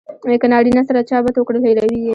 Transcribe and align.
که 0.41 0.47
نارینه 0.51 0.81
سره 0.87 1.01
چا 1.09 1.17
بد 1.25 1.35
وکړل 1.37 1.61
هیروي 1.65 1.97
یې. 2.05 2.09